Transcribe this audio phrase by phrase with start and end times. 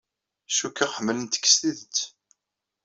[0.53, 1.97] Cikkeɣ ḥemmlent-k s tidet.